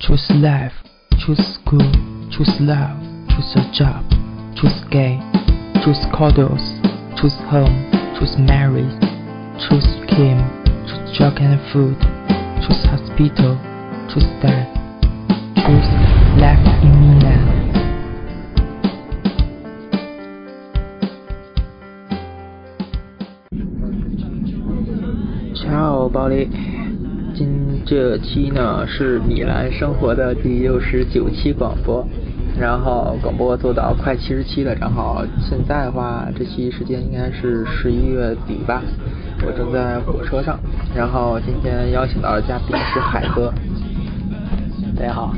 [0.00, 0.72] Choose life,
[1.18, 1.92] choose school,
[2.32, 4.02] choose love, choose a job,
[4.56, 5.20] choose gay,
[5.84, 6.80] choose cuddles,
[7.20, 7.84] choose home,
[8.18, 8.96] choose marriage,
[9.60, 10.40] choose Kim,
[10.88, 12.00] choose drug and food,
[12.64, 13.60] choose hospital,
[14.08, 14.72] choose death,
[15.54, 15.90] choose
[16.40, 17.60] life in Milan.
[25.54, 26.69] Ciao, buddy.
[27.90, 32.06] 这期呢是米兰生活的第六十九期广播，
[32.56, 38.80] 然后广播做到快七十期了，正好现在的话，这期时间应该是十一月底吧，
[39.44, 40.56] 我正在火车上，
[40.94, 43.52] 然后今天邀请到的嘉宾是海哥，
[44.96, 45.34] 大家好。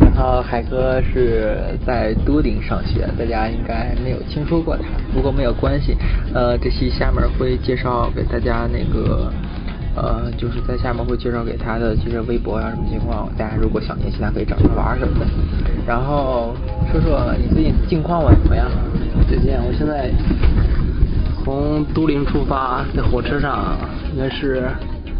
[0.00, 1.56] 然后海哥是
[1.86, 4.82] 在都灵上学，大家应该没有听说过他，
[5.14, 5.96] 不过没有关系。
[6.34, 9.32] 呃，这期下面会介绍给大家那个，
[10.02, 15.26] 呃，就是在下面会介绍给他的其实微博啊什么情况，大家如果想联系他可以找他玩什么的。
[15.86, 16.54] 然后
[16.92, 18.68] 说说你最近近况吧怎么样？
[19.28, 20.10] 最近我现在
[21.44, 23.76] 从都灵出发，在火车上
[24.12, 24.68] 应该是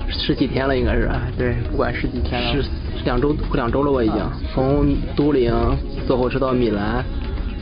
[0.08, 1.10] 十几天了，应该是。
[1.36, 2.62] 对，不管十几天了。
[2.62, 2.68] 是。
[3.04, 4.16] 两周快两周了，吧已经
[4.52, 5.54] 从都灵
[6.06, 7.02] 坐火车到米兰，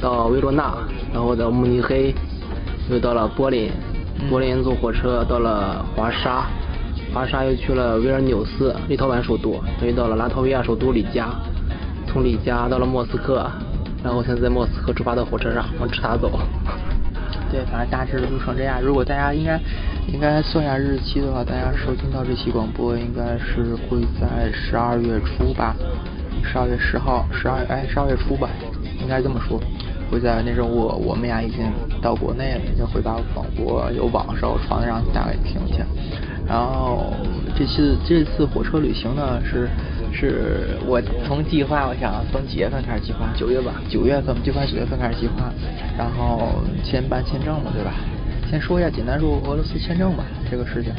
[0.01, 0.75] 到维罗纳，
[1.13, 2.15] 然后到慕尼黑，
[2.91, 3.71] 又到了柏林，
[4.31, 6.47] 柏林坐火车到了华沙，
[7.17, 11.31] 华沙又去了维尔纽斯，立陶宛首都，又到了拉脱维亚首都里加，
[12.07, 13.51] 从里加到了莫斯科，
[14.05, 16.39] 然后现在在莫斯科出发的火车上往直达走。
[17.51, 18.83] 对，反正大致路程这样。
[18.83, 19.59] 如果大家应该
[20.13, 25.75] 应该算下日期的话，大家收听到这期广播应该是会在十二月初吧，
[26.45, 28.51] 十二月十号，十二哎十二月初吧，
[29.01, 29.59] 应该这么说。
[30.11, 31.65] 会在那时候我我们俩已经
[32.03, 35.83] 到国内了，已经会把广播有网的时候传让大家听去。
[36.47, 37.13] 然后
[37.57, 39.69] 这次这次火车旅行呢是。
[40.13, 43.29] 是我从计划，我想从几月份开始计划？
[43.37, 45.53] 九月吧，九月份最快九月份开始计划，
[45.99, 47.93] 然后先办签证嘛，对吧？
[48.49, 50.91] 先说一下简单说俄罗斯签证吧，这个事情。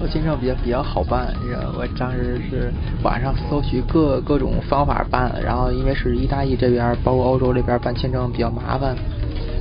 [0.00, 1.32] 我签证比较比较好办，
[1.78, 2.72] 我当时是
[3.04, 8.96] 网上搜取各各种方法办，然后因为是意大利这边，包括欧洲这边办签证比较麻烦。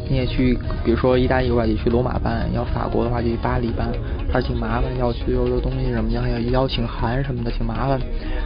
[0.10, 3.88] 你也去，比如说意大利的话，就去罗马办；要法国的话，就去巴黎办，
[4.34, 4.86] 还是挺麻烦。
[4.98, 8.02] 要去欧洲东西什么的，还有邀请函什么的，挺麻烦。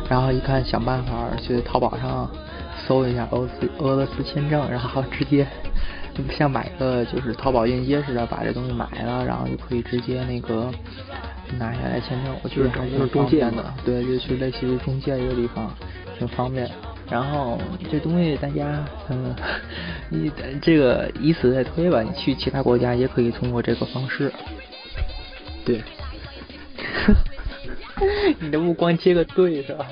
[0.09, 2.29] 然后一看，想办法去淘宝上
[2.85, 5.47] 搜一下俄罗斯俄罗斯签证，然后直接
[6.13, 10.69] 就像买个就是淘宝链接似的，把这东西买了，然后就可以直接那个
[11.57, 12.35] 拿下来签证。
[12.43, 15.73] 我觉得挺方便的，对，就去类似于中介一个地方，
[16.19, 16.69] 挺方便。
[17.09, 17.59] 然后
[17.91, 19.35] 这东西大家，嗯，
[20.09, 20.31] 你
[20.61, 24.31] 这个以此类推吧，你去其他国家也可以通过这个方式。
[25.65, 25.81] 对。
[28.39, 29.85] 你的目光接个对是吧？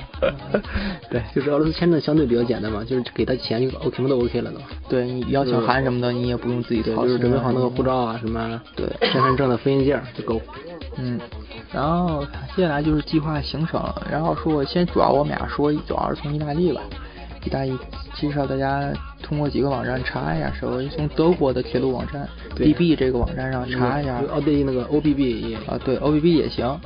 [1.09, 4.59] 对，就是俄罗斯签证相对比较简单嘛，就是给他钱就 OK 嘛，都 OK 了都。
[4.89, 10.39] 对你邀请函什么的，你也不用自己操就是准备好那个护照啊什么，对，身份证的复印件就够。
[10.97, 11.19] 嗯。
[11.71, 12.25] 然后
[12.55, 13.81] 接下来就是计划行程，
[14.11, 16.81] 然后说先主要我们俩说，主要是从意大利吧。
[17.43, 17.75] 意大利
[18.13, 24.21] 介绍大家通过几个网站查一下，首先从德国的铁路网站 DB 这个网站上查一下。
[24.31, 26.79] 哦对，那个 OBB 也啊对 OBB 也行，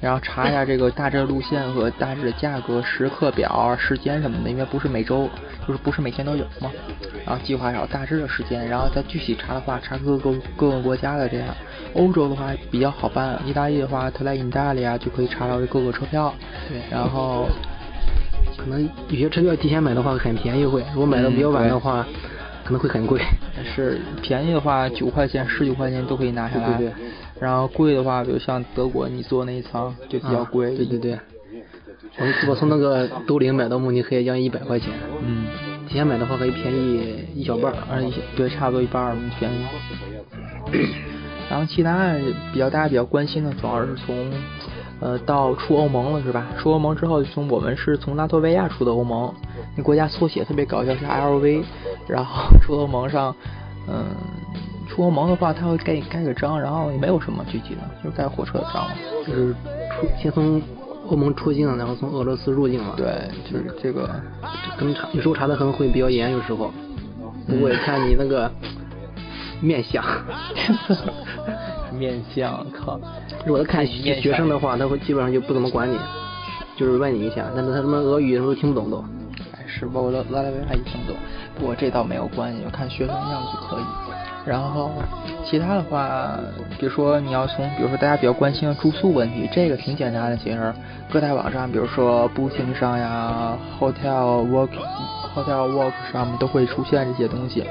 [0.00, 5.28] 然后查一下这个大致路线和大致的价格、时刻表、时间什么的，因为不是每周
[5.66, 6.70] 就是不是每天都有嘛。
[7.26, 11.48] 然后计划好大致的时间，然后再具体查的话，查各个各个国家的这样。
[11.94, 16.34] 欧洲的话比较好办，意大利的话，特来意大利啊就可以查到各个车票。
[16.68, 17.48] 对，然后。
[18.56, 22.06] 可能有些车票提前买的话很便宜会，如果买的比较晚的话，
[22.62, 23.18] 可能会很贵。
[23.74, 26.76] 是便宜的话九块钱、十九块钱都可以拿下来。
[26.76, 26.94] 对对。
[27.40, 30.76] 然后贵的话，比如像德国你坐那一层就比较贵。
[30.76, 31.18] 对对对。
[32.18, 34.90] 我我从那个都灵买到慕尼黑将近一百块钱。
[35.24, 35.46] 嗯。
[35.88, 39.64] 提前买的话可以便宜一小半，而且对差不多一半儿便宜。
[41.48, 42.14] 然后其他
[42.52, 44.30] 比较大家比较关心的主要是从。
[45.02, 46.46] 呃，到出欧盟了是吧？
[46.58, 49.34] 出欧盟之后，从我们是从拉脱维亚出的欧盟，
[49.74, 51.62] 那国家缩写特别搞笑，是 LV。
[52.06, 53.34] 然后出欧盟上，
[53.88, 54.04] 嗯，
[54.90, 58.88] 出欧盟的话，他会盖盖个章，然后也没有什么具体的，就是盖火车的章，
[59.24, 60.60] 就是出先从
[61.08, 62.94] 欧盟出境，然后从俄罗斯入境嘛。
[62.96, 64.10] 对，就是这个，
[64.76, 66.72] 可能查有时候查的可能会比较严，有时候，
[67.46, 68.50] 不过看你那个
[69.60, 70.04] 面相。
[71.92, 73.00] 面相，靠！
[73.44, 75.98] 如果他看学生的话，他会基本上就不怎么管你，
[76.76, 79.04] 就是问你一下，但是他什么俄语什么都听不懂都。
[79.52, 81.16] 哎，是，包括拉拉维亚也听不懂。
[81.58, 84.09] 不过这倒没有关系，看学生样就可以。
[84.46, 84.90] 然后
[85.44, 86.38] 其他的话，
[86.78, 90.72] 比如说你要从，比如说大家比较关心的住宿问题，这个挺简单的，其实
[91.12, 94.70] 各大网站，比如说 Booking 上呀，Hotel Work
[95.34, 97.64] Hotel Work 上面都会出现这些东西。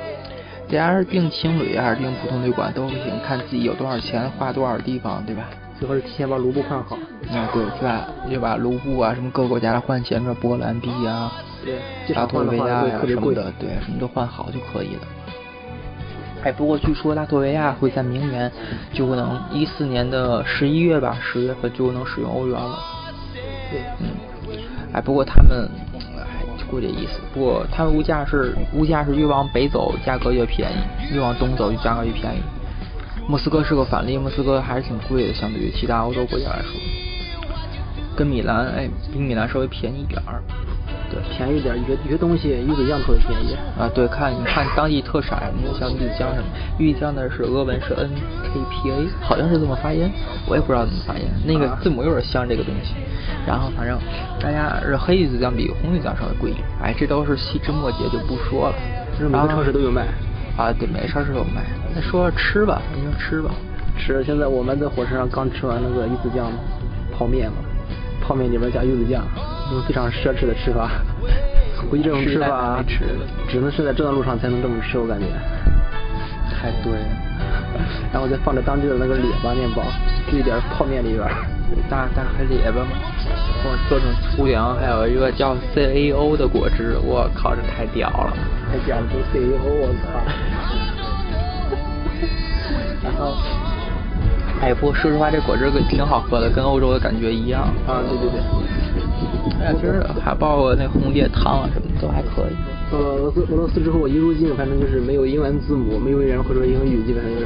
[0.68, 5.46] 大家是订青旅还是订普通旅馆都行，看自己有多少钱，花多少地方，对吧？
[5.80, 6.96] 最后是提前把卢布换好。
[7.32, 8.08] 啊，对，是吧？
[8.30, 11.32] 就把卢布啊，什么各个国家的换钱，说波兰币啊，
[11.66, 11.80] 对，
[12.14, 15.02] 拉脱维亚呀什么的，对，什么都换好就可以了。
[16.44, 18.52] 哎，不过据说拉脱维亚会在明年
[18.94, 22.80] 就能一四年的十一月吧，十月份就能使用欧元了。
[23.72, 24.08] 对，嗯，
[24.94, 25.70] 哎，不过他们。
[26.70, 32.38] 估这意思，不过他们物价是物价是越往北走价格越便宜，越往东走就价格越便宜。
[33.28, 36.99] 莫斯科是个反例，莫斯科还是挺贵的，相对于其他欧洲国家来说。
[38.20, 40.44] 跟米兰，哎，比米兰稍微便宜点儿。
[41.10, 43.56] 对，便宜点儿，有些东西鱼子酱特别便宜。
[43.80, 48.10] 啊，对，看你看当地特产，你像鱼子酱什么，鱼子酱的是俄文是 N
[48.44, 50.12] K P A，好像是这么发音，
[50.46, 52.94] 我也不知道怎么发音，那个字母有点像这个东西。
[53.48, 53.98] 然后反正
[54.38, 58.76] 大家是黑鱼子酱比红鱼子酱稍微贵一点，哎，这都是细枝末节就不说了。
[59.18, 60.06] 每个超市都有卖。
[60.58, 61.64] 啊，对，每个超市都有卖。
[61.96, 63.50] 那说吃吧，那就吃吧。
[63.98, 66.52] 吃，现在我们在火车上刚吃完那个鱼子酱
[67.18, 67.58] 泡面嘛，
[68.22, 69.24] 泡面里边加柚子酱。
[69.72, 70.90] 种非常奢侈的吃法，
[71.90, 72.84] 估计这种吃法
[73.48, 75.26] 只能是在这段路上才能这么吃，我感觉。
[76.50, 77.06] 太对了。
[78.12, 79.84] 然后再放着当地的那个列巴面包，
[80.32, 81.24] 兑点泡面里边，
[81.88, 82.90] 大大海列巴嘛，
[83.64, 88.34] 或做成粗粮，还有一个叫 C A O 的果汁，我靠，这太屌了！
[88.72, 90.20] 太屌了，都 C A O，我操！
[93.06, 93.38] 然后，
[94.62, 97.62] 哎，不过说实话，这果汁挺好喝的，跟欧洲的感觉一样。
[97.88, 98.40] 啊，对对对。
[99.62, 102.56] 哎呀，其实还包括那红叶汤啊，什么都还可以。
[102.92, 107.40] 呃，俄罗斯俄罗斯之后一入境，反正就是没有英文字母，没有人会说英语，基本上就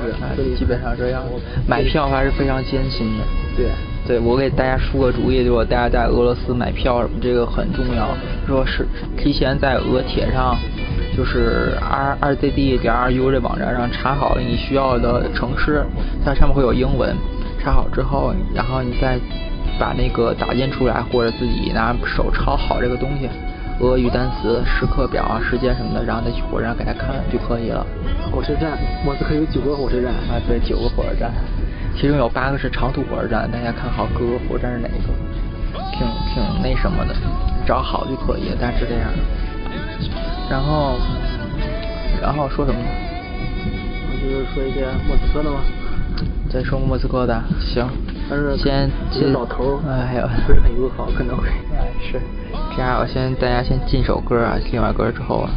[0.44, 1.22] 是，基本上这样。
[1.68, 3.24] 买票还是非常艰辛的。
[3.56, 3.68] 对，
[4.08, 8.08] 对我给大家出个主意，就是大家在俄罗斯买票什么，这个很重要。
[8.48, 8.88] 说是
[9.18, 10.56] 提前在俄铁上，
[11.16, 15.86] 就是 r r z d 点 r u 这网站上查好了你需要的城市，
[16.26, 17.16] 它上面会有英文。
[17.64, 19.20] 查好之后，然后你再。
[19.80, 23.28] 把那个打印出来，或者自己拿手抄好这个东西，
[23.80, 27.84] 俄语单词、时刻表啊、时间什么的，然后再去火车站给他看就可以了。
[28.32, 31.32] 火车站，莫斯科有九个火车站啊，对，九个火车站，
[31.96, 35.10] 其中有八个是长途火车站，大家看好各个火车站是哪一个，
[35.98, 37.16] 挺挺那什么的，
[37.66, 39.10] 找好就可以，大致这样。
[40.54, 41.00] 然后，
[42.22, 42.80] 然后说什么？
[44.22, 45.62] 就是说一些莫斯科的吗？
[46.48, 47.84] 再说莫斯科的，行。
[48.30, 51.48] 但是先这老头儿，哎呀，不是很友好，可能会。
[51.76, 52.22] 哎，是。
[52.78, 55.50] 这样，我先大家先进首歌啊，听完歌之后啊。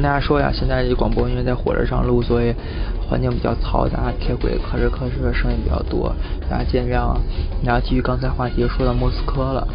[0.00, 2.54] 跟大家说呀，现在这广播因为在火车上录，所以
[3.06, 6.16] 环境比较嘈杂，铁轨吭哧吭哧的声音比较多，
[6.48, 7.20] 大家见谅啊。
[7.62, 9.68] 然后继续刚才话题，说到莫斯科了。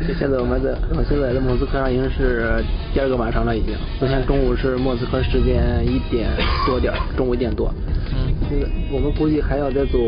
[0.18, 3.76] 现在我们在，我现在在莫斯科上已经是第二个晚上了，已经。
[3.98, 6.30] 昨天中午是莫斯科时间一点
[6.66, 7.70] 多点，中午一点多。
[8.10, 8.32] 嗯。
[8.48, 9.98] 现在我们估计还要再走。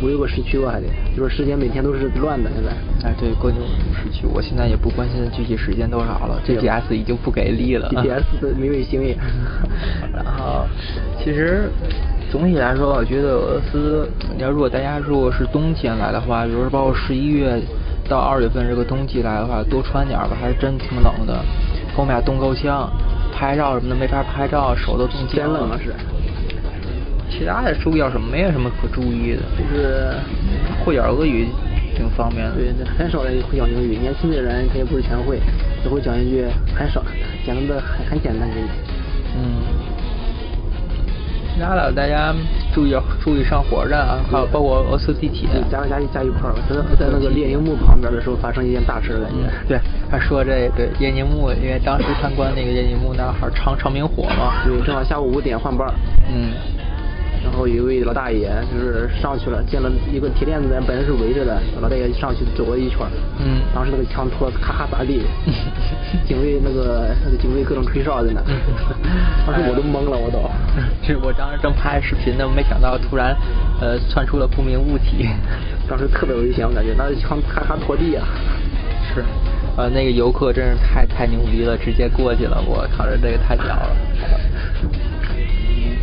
[0.00, 0.86] 五六个时区吧，还得，
[1.16, 2.48] 就是时间每天都是乱的。
[2.54, 2.70] 现在，
[3.08, 3.58] 哎，对，各种
[3.92, 6.40] 时区，我现在也不关心具体时间多少了。
[6.46, 7.88] GPS 已经不给力了。
[7.88, 9.16] GPS 的没卫星也。
[10.12, 10.66] 然后，
[11.18, 11.68] 其实
[12.30, 17.60] 总体来说，我觉得俄罗斯，你要如果大家如果是冬天来的话，比如说包括十一月
[18.08, 21.44] 到二月份这个冬季来的话，多穿点吧，还是真挺冷的。
[21.96, 22.88] 后面冻够呛，
[23.34, 25.76] 拍照什么的没法拍照，手都冻僵了。
[25.82, 25.92] 是。
[27.30, 28.28] 其他的注意要什么？
[28.30, 30.12] 没有什么可注意的，就是
[30.84, 31.46] 会点俄语
[31.96, 32.54] 挺方便的。
[32.54, 35.38] 对，很少人会讲英语，年轻的人肯定不是全会，
[35.82, 36.44] 只会讲一句
[36.74, 37.02] 很少，
[37.46, 38.54] 讲的很很简单的。
[39.36, 39.62] 嗯。
[41.54, 42.32] 其他的大家
[42.72, 45.48] 注意注意上火车站啊，还有包括俄罗斯地铁。
[45.68, 49.50] 加加加一块儿吧，在在那个列宁墓旁边的时候发生一件大事感觉。
[49.66, 54.62] 对，他说这个列宁墓，因为当时参观那个列宁墓那儿长长明火嘛。
[54.64, 55.92] 对，正好下午五点换班。
[56.32, 56.52] 嗯。
[57.58, 62.98] 然后有一位老大爷就是上去了，见了一个铁链子本来是围着的，老大爷上去走了一圈。
[63.40, 63.58] 嗯。
[63.74, 65.22] 当时那个枪托咔咔砸地，
[66.24, 68.40] 警卫那个那个警卫各种吹哨在那，
[69.44, 70.38] 当时我都懵了，我都。
[71.04, 73.36] 是我当时正拍视频呢，没想到突然
[73.80, 75.28] 呃窜出了不明物体，
[75.90, 78.24] 当时特别危险，我感觉那枪咔咔拖地啊。
[79.12, 79.24] 是，
[79.76, 83.96] 呃那个游客真是太太牛逼了，直接过去了，我靠，这这个太屌了。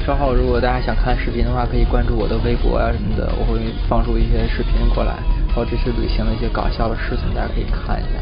[0.05, 3.59] 稍后如果大家想看视频的话，可以关注我的微博啊什么的，我会
[3.89, 5.15] 放出一些视频过来，
[5.51, 8.21] 还有这次旅行的一些搞笑的事情，大家可以看一下。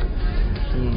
[0.76, 0.94] 嗯，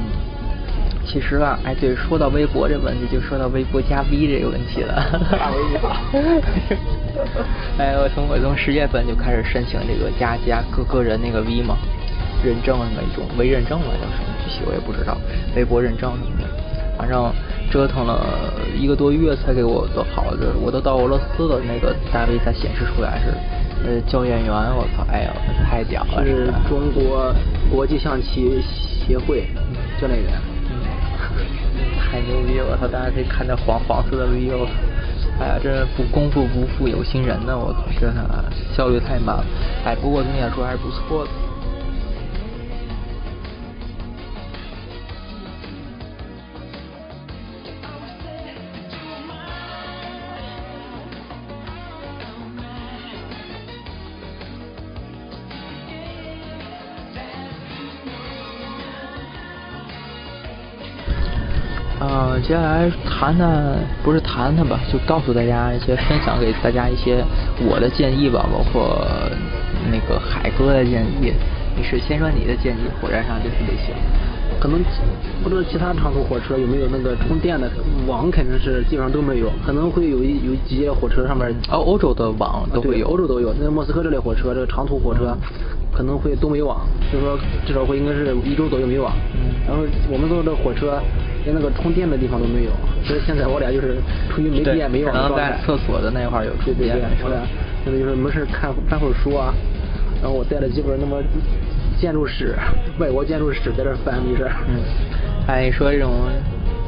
[1.05, 4.95] 其实啊，哎对，说到微博这问题，就说到微博加 V 这个问题了。
[7.79, 11.77] 哎，我从我从十月份就开始申请这个加加个个人那个 V 嘛，
[12.45, 15.19] 认证那种微认证了叫什么具体我也不知道，
[15.57, 16.49] 微博认证什么的，
[16.97, 17.35] 反正。
[17.71, 23.35] 折腾了一个多月才给我都好的，我都到俄罗斯了，那个单位才显示出来是
[23.87, 25.33] 呃教练员，我操，哎呀，
[25.69, 26.25] 太屌了！
[26.25, 27.35] 是中国
[27.71, 29.49] 国际象棋协会
[30.01, 30.33] 教练员，
[31.99, 32.67] 太牛逼了！
[32.71, 34.67] 我操，大家可以看那黄黄色的 V O，
[35.41, 38.23] 哎呀，这不功夫不负有心人呢，我操，真的
[38.75, 39.45] 效率太慢了，
[39.85, 41.31] 哎，不过总体来说还是不错的。
[62.47, 63.75] 接下来谈谈，
[64.05, 67.25] 不是谈谈吧，就告诉大家一些，分享给大家一些
[67.69, 69.05] 我的建议吧，包括
[69.91, 71.33] 那个海哥的建议。
[71.77, 73.93] 你是先说你的建议，火车上这次旅行，
[74.61, 74.79] 可能
[75.43, 77.69] 不知道其他长途火车有没有那个充电的
[78.07, 83.53] 网，肯定是基本上都没有，可能会有一有几节火车上面，哦，欧洲的网都会有，欧洲都有。
[83.61, 85.37] 那莫斯科这类火车，这个长途火车
[85.93, 87.37] 可能会都没网，就是说
[87.67, 89.13] 至少会应该是一周左右没网。
[89.35, 89.51] 嗯。
[89.67, 91.03] 然后我们坐的火车。
[91.47, 92.73] 连那个充电的地方都没有，
[93.05, 93.97] 所以现在我俩就是
[94.29, 95.53] 处于没电没网的状态。
[95.53, 96.99] 在厕所的那块有充电。
[96.99, 97.41] 对对对，我俩
[97.85, 99.55] 现在就是没事看翻会儿书啊，
[100.21, 101.23] 然后我带了几本那么
[102.01, 102.57] 建筑史、
[102.99, 104.51] 外国建筑史在这翻，没事。
[104.69, 104.83] 嗯，
[105.47, 106.11] 哎，说这种。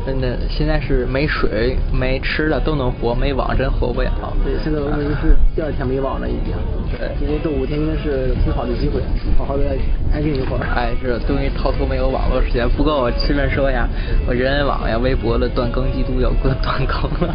[0.08, 4.10] 真的，现在是没水、没吃的都能活，没网真活不了。
[4.42, 6.56] 对，现在我们是第二天没网了已经。
[6.96, 9.02] 对，不过这五天应该是挺好的机会，
[9.36, 9.64] 好好的
[10.10, 10.64] 安静一会儿。
[10.74, 12.66] 哎，是终于逃脱没有网络时间。
[12.70, 13.86] 不过我顺便说一下，
[14.26, 17.34] 我人人网呀、微博的断更记录要断更了，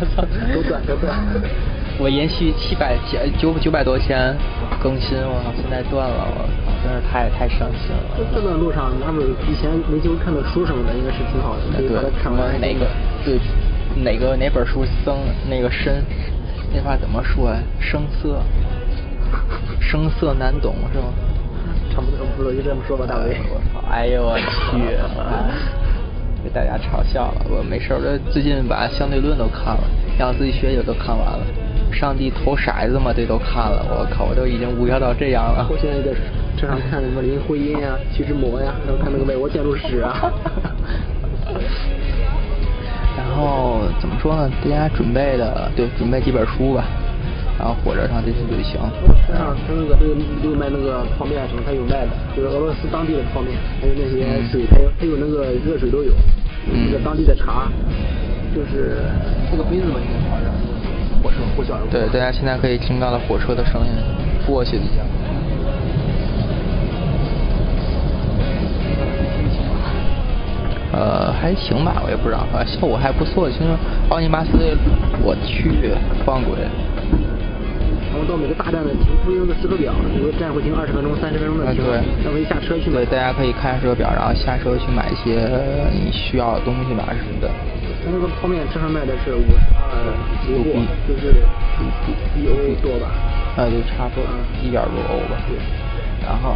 [0.55, 1.13] 都断都断。
[1.99, 4.35] 我延续七百千九九百多天
[4.81, 8.17] 更新，我操，现在断了，我操，真是太太伤心了。
[8.33, 12.59] 这段路上，他们以前没机会看的书什么的，应该是挺好的，可以把它看完。
[12.59, 12.87] 哪个？
[13.23, 13.37] 对，
[14.03, 15.15] 哪个哪本书僧
[15.49, 16.03] 那个深，
[16.73, 17.57] 那话怎么说呀？
[17.79, 18.41] 生涩，
[19.79, 21.13] 生涩难懂是吗？
[21.93, 23.37] 差不多，不就这么说吧，大伟。
[23.53, 23.85] 我操！
[23.87, 24.81] 哎呦我去！
[26.43, 27.45] 被大家嘲笑了。
[27.49, 29.83] 我没事，我最近把相对论都看了，
[30.17, 31.45] 量子力学也都看完了。
[32.03, 33.79] 上帝投骰子嘛，这都看了。
[33.87, 35.65] 我靠，我都已经无聊到这样了。
[35.71, 36.11] 我现在在
[36.59, 40.11] 车上看什么林徽因啊、徐志摩呀，然后看那个美国建筑史啊。
[43.15, 44.51] 然后怎么说呢？
[44.61, 46.83] 大家准备的对，准备几本书吧。
[47.57, 48.75] 然后火车上这次旅行。
[49.23, 56.11] 车上他那个都有都有卖那个泡面什么，他有卖的，就是俄罗斯当地的泡面，还有那些水，还有还有那个热水都有。
[56.67, 56.91] 嗯。
[56.91, 57.71] 那个当地的茶，
[58.53, 59.07] 就是
[59.49, 60.51] 那个杯子吧，应该好像。
[61.23, 61.89] 火车呼啸而过。
[61.89, 63.91] 对，大家现在可以听到了火车的声音，
[64.45, 65.01] 过去一下。
[70.91, 73.49] 呃，还行吧，我也不知道，反正效果还不错。
[73.49, 73.63] 其实
[74.09, 74.77] 奥尼巴斯，
[75.23, 75.89] 我去，
[76.23, 76.53] 放鬼。
[78.13, 81.81] 然后到每个大站的停出一个时刻表，比如站会停二十分钟、三十分钟的停，
[82.21, 83.01] 然后可以下车去买。
[83.01, 85.49] 对，大家可以看时刻表，然后下车去买一些
[85.89, 87.49] 你需要的东西吧什么的。
[88.03, 89.95] 他那个泡面车上卖的是五十二
[90.51, 90.75] 卢布，
[91.07, 91.39] 就是
[92.35, 93.07] 一欧多吧？
[93.55, 94.23] 那，就差不多
[94.61, 95.39] 一点多欧吧。
[95.47, 95.55] 对。
[96.23, 96.55] 然后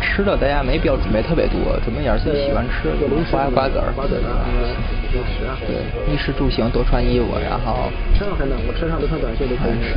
[0.00, 3.92] 吃的大家没必要准备特别多，准备点自己喜欢吃的，瓜瓜子儿。
[3.94, 4.42] 瓜子啊，
[5.12, 5.54] 零食啊。
[5.66, 5.78] 对，
[6.12, 7.90] 衣食住行多穿衣服，然后。
[8.18, 9.78] 车上很冷，我车上都穿短袖都可以。
[9.82, 9.94] 是。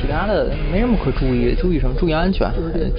[0.00, 1.94] 其他的没什么可注意，注意什么？
[1.98, 2.50] 注意安全。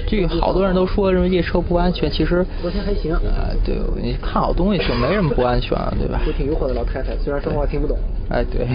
[0.06, 3.12] 这好多人都说什么夜车不安全，其实昨天还行。
[3.14, 6.20] 啊，对，你看好东西就没什么不安全，对吧？
[6.26, 7.96] 我挺疑惑的老太太，虽然说话听不懂。
[8.30, 8.66] 哎，对。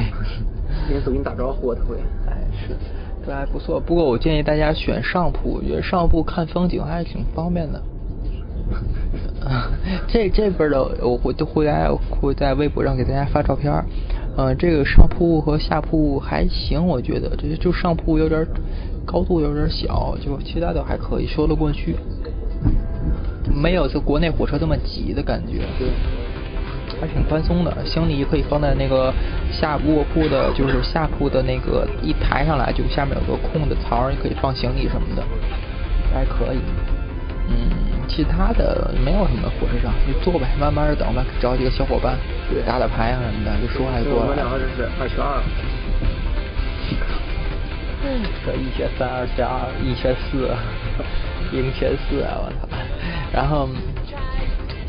[0.89, 1.97] 连走给你打招呼，他会。
[2.27, 2.75] 哎，是，
[3.25, 3.79] 这还不错。
[3.79, 7.81] 不过我建议大家选上铺，我觉得上铺看风景还是挺方便的。
[10.07, 13.71] 这这边的我会都会在会在微博上给大家发照片
[14.37, 18.45] 嗯，这个上铺和下铺还行，我觉得这就上铺有点
[19.03, 21.95] 高度有点小，就其他的还可以说得过去，
[23.51, 25.87] 没有这国内火车这么挤的感觉，对，
[27.01, 29.11] 还挺宽松的，行李可以放在那个
[29.51, 35.23] 下卧铺的，就是下铺的那个一抬上来，就下面有个空的槽，你可以放行李什么的，
[36.13, 36.59] 还可以，
[37.49, 37.87] 嗯。
[38.07, 42.17] 其他的没有什么，火车上你坐呗，慢慢的等吧，找几个小伙伴，
[42.65, 44.23] 打打牌啊什么的，就说话就过来。
[44.23, 45.41] 我们两个这是二选二。
[48.45, 50.47] 这一选三，二选二，一选四，
[51.51, 52.39] 赢选四啊！
[52.39, 52.67] 我操！
[53.33, 53.67] 然后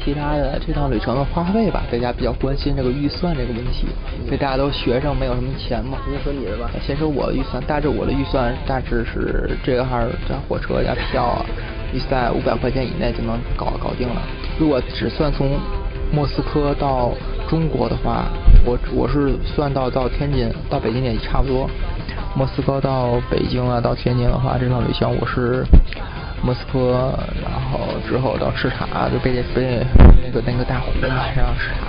[0.05, 3.89] 其他的这趟旅程的花费吧，大家比较关心这个预算这个问题，
[4.25, 5.99] 因为大家都学生，没有什么钱嘛。
[6.07, 6.71] 先说你的吧。
[6.87, 9.99] 先说我的预算，大致我的预算大致是这个号
[10.29, 11.45] 加火车加票啊。
[11.91, 14.23] 你在五百块钱以内就能搞搞定了。
[14.61, 15.59] 如果只算从
[16.13, 17.13] 莫斯科到
[17.49, 18.27] 中国的话，
[18.65, 21.69] 我我是算到到天津到北京也差不多。
[22.37, 25.65] 莫斯科到北京啊，到天津的话，这趟旅行我是
[26.43, 27.13] 莫斯科，
[27.43, 29.83] 然后之后到赤塔，就北北
[30.23, 31.89] 那个那个大湖嘛，然后赤塔，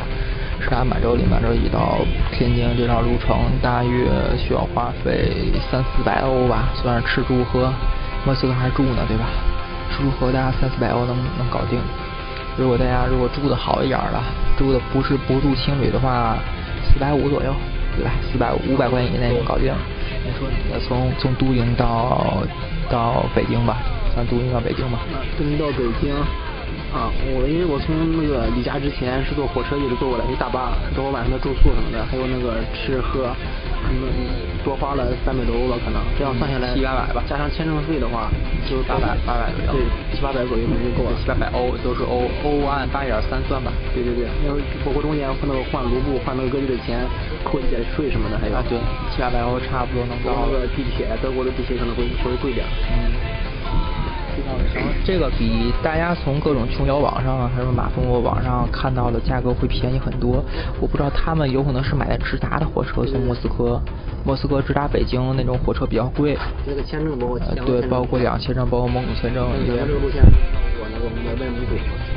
[0.64, 2.00] 赤塔满洲里，满洲里到
[2.32, 7.70] 天津这趟路程大约需要花费三四百欧吧，算是吃住喝。
[8.26, 9.26] 莫斯科还住呢，对吧？
[9.92, 11.80] 吃住喝大家三四百欧能能搞定。
[12.60, 14.22] 如果大家如果住的好一点的，
[14.58, 16.38] 住的不是不住青旅的话，
[16.84, 17.56] 四百五左右，
[17.96, 18.12] 对吧？
[18.30, 19.74] 四百五百块钱以内能搞定。
[20.26, 22.44] 你说你从从都营到
[22.90, 23.78] 到北京吧，
[24.14, 25.00] 从都营到北京吧。
[25.38, 26.14] 都营到北京。
[26.90, 33.30] 啊，我因为我从那个离家之前是坐火车一直坐过来，一大巴，包括晚上的住宿什么的，还有那个吃喝，
[33.86, 34.10] 嗯，
[34.66, 38.34] 多花了三百多欧吧，可能这样算下来七八百吧，加上签证费的话，
[38.66, 39.86] 就八百八百左右，对，
[40.18, 47.06] 七八百左右可能就够了，七八百欧都是欧欧按八点三算吧，对对对，因为包括中间换那个换卢布换那个各地的钱，
[47.46, 48.82] 扣一点税什么的还有，啊对，
[49.14, 50.50] 七八百欧差不多能到。
[50.50, 52.66] 那个地铁，德国的地铁可能会稍微贵点。
[52.90, 53.14] 嗯。
[55.06, 60.44] 这个比大家从各种琼瑶网上还是马蜂窝网上看到的价格会便宜很多。
[60.80, 63.82] 我不知道他们有可能是买的直达的火车从莫斯科，
[64.26, 66.38] 莫斯科直达北京那种火车比较贵。
[66.66, 69.48] 这个签证包括对，包括两签证，包括蒙古签证。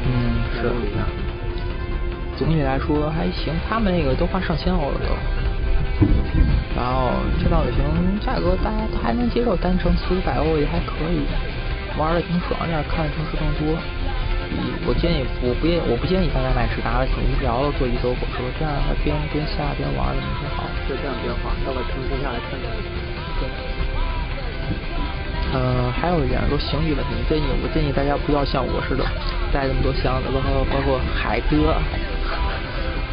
[0.05, 0.71] 嗯，是。
[2.37, 5.15] 总体来说还行，他们那个都花上千欧了都。
[6.75, 7.85] 然后这趟旅行
[8.21, 11.27] 价格大家还能接受，单程四五百欧也还可以。
[11.99, 13.77] 玩的挺爽，这样看的城市更多。
[14.85, 20.69] 我建议，我不建，我不建议大家买直达的，挺无聊的，坐一艘火车，这样还边边下边玩的挺好。
[20.85, 22.69] 就这样比较好，到个城市下来看看。
[23.41, 23.49] 对。
[25.55, 29.05] 嗯，还有一点说行李问题，建议我建议大家不要像我似的
[29.53, 31.73] 带那么多箱子，包括包括海哥，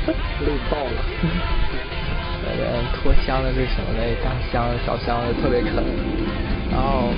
[0.43, 0.99] 累爆了。
[2.43, 4.17] 那人拖箱子这什么嘞？
[4.23, 5.79] 大箱子、小箱子特别沉，
[6.71, 7.13] 然后。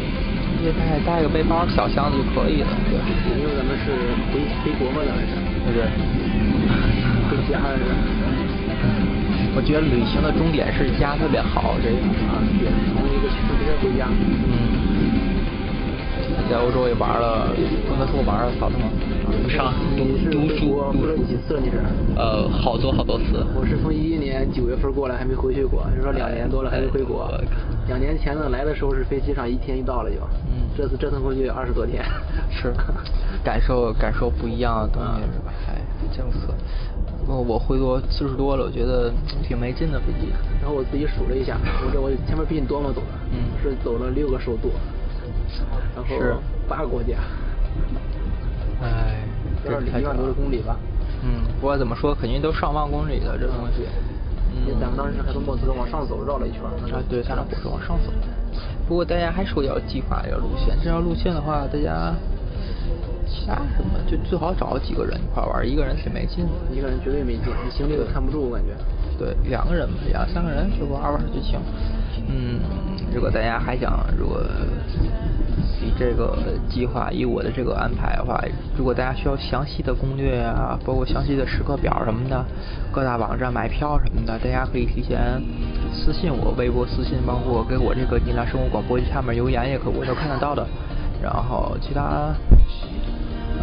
[0.70, 3.06] 带带个背包，小箱子就可以了，对吧？
[3.40, 3.92] 因为咱们是
[4.30, 5.34] 回回国嘛，咱们是，
[5.66, 5.90] 对不对？
[7.30, 7.82] 回家是。
[9.54, 11.98] 我觉得旅行的终点是家特别好，这个
[12.30, 14.08] 啊，对，从一个去别的回家。
[14.08, 14.92] 嗯。
[16.50, 17.48] 在欧洲也玩了，
[17.88, 18.84] 不能说玩了，嫂子们。
[19.50, 20.04] 上读
[20.56, 21.60] 书读了几次了？
[21.64, 21.80] 你是？
[22.16, 23.46] 呃，好多好多次。
[23.56, 27.30] 我是从一一年九月份过来，还没回去过，就说两年多了还没回国。
[27.88, 30.18] 两年前呢，来的时候是飞机上一天就到了就。
[30.72, 30.78] 嗯。
[30.78, 32.04] 这次折腾过去二十多天。
[32.50, 32.74] 是。
[33.44, 35.52] 感受感受不一样的东西是吧？
[35.68, 35.82] 哎，
[36.12, 36.54] 真不错。
[37.28, 39.12] 我我回国次数多了，我觉得
[39.44, 40.34] 挺没劲的飞机。
[40.60, 42.92] 然后我自己数了一下，我这我前面比你多吗？
[42.94, 43.08] 走的。
[43.32, 43.52] 嗯。
[43.62, 44.70] 是走了六个首都。
[45.96, 47.18] 然后八个国家。
[48.82, 49.18] 哎。
[49.64, 50.76] 这一万多的公里吧。
[51.24, 53.86] 嗯，不管怎么说，肯定都上万公里的这东西。
[54.56, 54.74] 嗯。
[54.80, 56.62] 咱们当时还从莫斯科往上走，绕了一圈。
[56.64, 58.12] 啊，对，下了火车往上走。
[58.92, 62.14] 不过大家还说要计划这条路线，这条路线的话，大家
[63.26, 66.46] 其他什么就最好找几个人一块玩，一个人挺没劲。
[66.76, 68.76] 一个人绝对没劲，你行李都看不住，我感觉。
[69.18, 71.58] 对，两个人吧，两三个人就玩玩就行。
[72.28, 72.60] 嗯，
[73.16, 74.44] 如果大家还想，如果
[75.51, 75.51] 以
[75.98, 76.38] 这个
[76.70, 78.40] 计划，以我的这个安排的话，
[78.78, 82.46] 如果大家需要详细的攻略啊，包括详细的时刻表什么的，
[82.92, 85.42] 各大网站买票什么的，大家可以提前
[85.94, 90.66] 私信我，微博私信，包括给我这个你俩生活广播下面留言也可，我都看得到的。
[91.22, 92.34] 然后其他，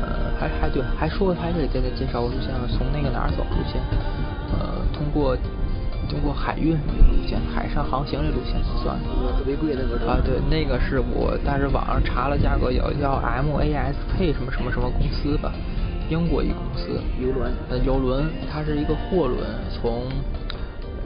[0.00, 3.80] 呃，还还对，还说还得再再介绍我路线，从那个哪儿走路线，
[4.52, 5.36] 呃，通过。
[6.08, 8.98] 通过海运这个路线，海上航行这路线算。
[9.36, 15.52] 特别贵那个啊，对，那个是我，但是网上查了价格，有叫 M A S K 什么什么什么公司吧，
[16.08, 17.00] 英国一公司。
[17.20, 17.52] 游轮。
[17.68, 19.38] 呃，游轮，它是一个货轮，
[19.70, 20.04] 从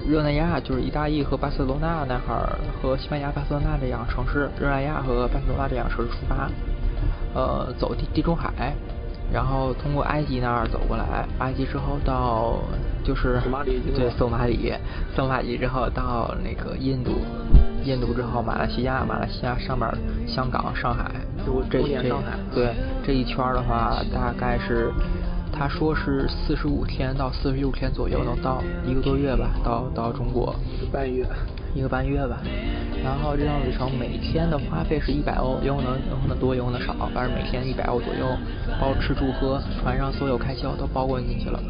[0.07, 6.51] 热那亚，就是意大利和巴塞罗那那哈儿，和西班牙巴塞罗那这样城市，热那亚和巴塞罗那这样城市出发，
[7.35, 8.73] 呃，走地地中海。
[9.33, 12.59] 然后通过埃及那儿走过来，埃及之后到
[13.05, 13.41] 就是
[13.95, 14.73] 对索马里，
[15.15, 17.13] 索马里之后到那个印度，
[17.85, 19.89] 印度之后马来西亚，马来西亚上面
[20.27, 21.11] 香港、上海，
[21.71, 22.03] 这这
[22.55, 24.93] 对这一圈的话大概是。
[25.55, 30.57] 他说是四十五天到四十六天左右能到一个多月吧，到到中国。
[30.91, 31.27] 半月。
[31.75, 32.39] 一个半月吧。
[33.05, 38.27] 然后这趟旅程每天的花费是一百欧，有可能有可能多，有可能少，反正每天一百欧左右，
[38.81, 41.63] 包吃住喝，船上所有开销都包括进去了。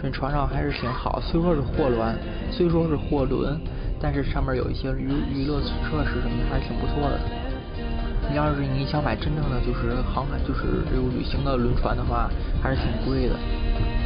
[0.00, 2.16] 这船上还是挺好，虽说是货轮，
[2.50, 3.58] 虽说是货轮，
[4.00, 7.18] 但是上面有一些娱娱乐设施什么的，还是挺不错的。
[8.30, 12.28] 你要是你想买真正的就是航海就是这种旅行的轮船的话，
[12.62, 13.34] 还是挺贵的。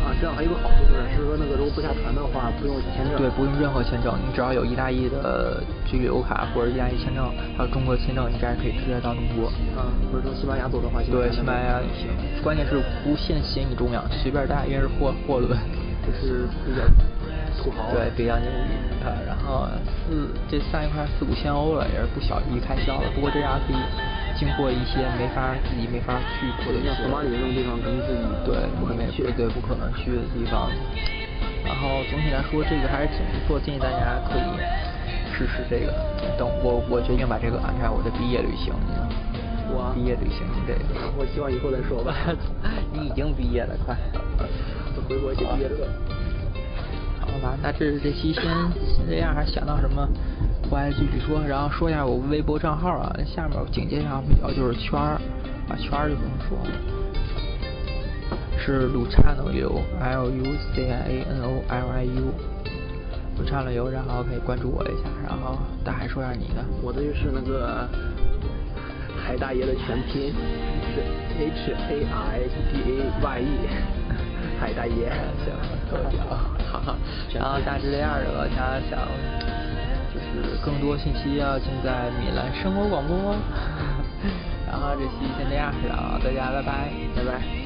[0.02, 3.18] 啊，这样还有个好处就是，是说那个如果不下船的话，不用签证。
[3.18, 9.50] 对，不用任何签证，你只要有意大利的居留卡或者意大利签证，还有中国签证，应该可以直接到中国。
[9.74, 12.06] 啊，或者从西班牙走的话，对，西班牙也行。
[12.42, 15.58] 关键是不限行李重量，随便带，因为是货货轮。
[16.04, 16.82] 就是比较
[17.62, 17.90] 土豪。
[17.94, 19.14] 对，比较牛逼啊！
[19.26, 19.66] 然后
[20.06, 23.08] 四这三一块四五千欧了，也是不小一笔开销了。
[23.14, 23.76] 不过这样可以。
[24.34, 30.72] 经过一些没法自己没法去过的像索马里这种地方，肯定自己对不可能去，对不可能去的地方。
[31.62, 34.42] 然后总体来说，这个还是挺不错，建议大家可以
[35.36, 35.92] 试试这个。
[36.38, 38.72] 等我我决定把这个安排我的毕业旅行。
[39.68, 42.16] 我毕业旅行这个，我希望以后再说吧。
[42.90, 43.94] 你已经毕业了，快。
[45.12, 45.86] 回国去毕业了。
[47.20, 48.44] 好吧，那这这期先
[48.96, 50.08] 先这样，还想到什么？
[50.70, 55.20] 回来继续说，然后说一下我微博账号啊，下面紧接上比较就是圈儿，
[55.68, 56.70] 啊圈儿就不用说了，
[58.58, 59.52] 是 Luciano
[60.00, 60.44] L U
[60.74, 67.86] C I A N O L I U，Luciano 游，然后可以关注我一下，然后大海说一下你的，我的就是那个
[69.22, 70.32] 海大爷的全拼
[70.94, 71.02] 是
[71.38, 72.40] H A I
[72.72, 73.68] D A Y E，
[74.62, 75.10] 海大爷，
[75.42, 75.50] 行，
[75.90, 76.38] 特别好，
[77.34, 79.00] 然后大致这样的，大家想。
[80.14, 83.34] 就是更多信息要尽在米兰生活广播，
[84.66, 87.61] 然后这期先这样，然后大家拜拜，拜拜。